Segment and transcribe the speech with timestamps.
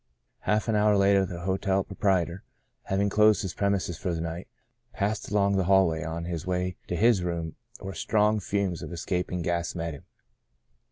[0.49, 2.41] Half an hour later, the hotel proprietor,
[2.85, 4.47] having closed his premises for the night,
[4.93, 9.43] passed along the hallway on his way to his room where strong fumes of escaping
[9.43, 10.05] gas met him.